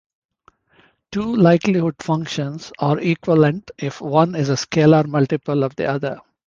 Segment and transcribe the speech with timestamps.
[1.11, 6.19] Two likelihood functions are equivalent if one is a scalar multiple of the other.